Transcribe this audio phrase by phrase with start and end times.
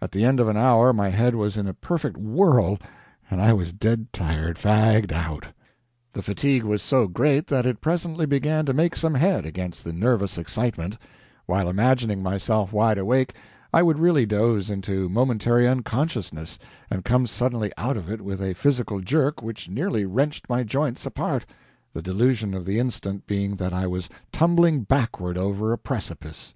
[0.00, 2.78] At the end of an hour my head was in a perfect whirl
[3.28, 5.46] and I was dead tired, fagged out.
[6.12, 9.92] The fatigue was so great that it presently began to make some head against the
[9.92, 10.96] nervous excitement;
[11.46, 13.34] while imagining myself wide awake,
[13.72, 16.56] I would really doze into momentary unconsciousness,
[16.88, 21.04] and come suddenly out of it with a physical jerk which nearly wrenched my joints
[21.04, 21.46] apart
[21.92, 26.54] the delusion of the instant being that I was tumbling backward over a precipice.